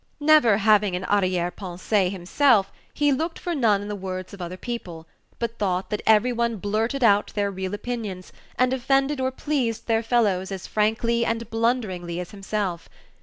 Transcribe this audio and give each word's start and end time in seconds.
Never 0.19 0.57
having 0.57 0.95
an 0.95 1.03
arrière 1.03 1.51
pensée 1.51 2.09
himself, 2.11 2.71
he 2.91 3.11
looked 3.11 3.37
for 3.37 3.53
none 3.53 3.83
in 3.83 3.87
the 3.87 3.95
words 3.95 4.33
of 4.33 4.41
other 4.41 4.57
people, 4.57 5.05
but 5.37 5.59
thought 5.59 5.91
that 5.91 6.01
every 6.07 6.33
one 6.33 6.55
blurted 6.57 7.03
out 7.03 7.31
their 7.35 7.51
real 7.51 7.75
opinions, 7.75 8.33
and 8.57 8.73
offended 8.73 9.21
or 9.21 9.29
pleased 9.29 9.85
their 9.85 10.01
fellows 10.01 10.51
as 10.51 10.65
frankly 10.65 11.23
and 11.23 11.51
blunderingly 11.51 12.19
as 12.19 12.31
himself. 12.31 12.89